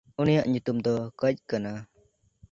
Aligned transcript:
ᱩᱱᱤᱭᱟᱜ 0.21 0.45
ᱧᱩᱛᱩᱢ 0.51 0.77
ᱫᱚ 0.85 0.93
ᱠᱟᱡ 1.19 1.35
ᱠᱟᱱᱟ᱾ 1.49 1.73